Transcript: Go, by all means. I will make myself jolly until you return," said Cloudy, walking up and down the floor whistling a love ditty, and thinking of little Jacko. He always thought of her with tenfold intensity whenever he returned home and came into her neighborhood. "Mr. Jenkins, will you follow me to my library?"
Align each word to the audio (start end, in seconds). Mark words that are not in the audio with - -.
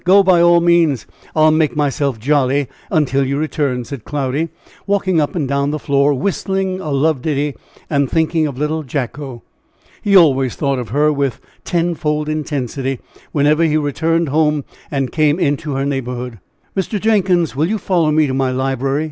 Go, 0.03 0.23
by 0.23 0.41
all 0.41 0.61
means. 0.61 1.05
I 1.35 1.41
will 1.41 1.51
make 1.51 1.75
myself 1.75 2.17
jolly 2.17 2.67
until 2.89 3.23
you 3.23 3.37
return," 3.37 3.85
said 3.85 4.03
Cloudy, 4.03 4.49
walking 4.87 5.21
up 5.21 5.35
and 5.35 5.47
down 5.47 5.69
the 5.69 5.77
floor 5.77 6.15
whistling 6.15 6.79
a 6.81 6.89
love 6.89 7.21
ditty, 7.21 7.53
and 7.87 8.09
thinking 8.09 8.47
of 8.47 8.57
little 8.57 8.81
Jacko. 8.81 9.43
He 10.01 10.17
always 10.17 10.55
thought 10.55 10.79
of 10.79 10.89
her 10.89 11.13
with 11.13 11.39
tenfold 11.63 12.29
intensity 12.29 12.99
whenever 13.31 13.61
he 13.63 13.77
returned 13.77 14.29
home 14.29 14.63
and 14.89 15.11
came 15.11 15.39
into 15.39 15.75
her 15.75 15.85
neighborhood. 15.85 16.39
"Mr. 16.75 16.99
Jenkins, 16.99 17.55
will 17.55 17.67
you 17.67 17.77
follow 17.77 18.09
me 18.11 18.25
to 18.25 18.33
my 18.33 18.49
library?" 18.49 18.99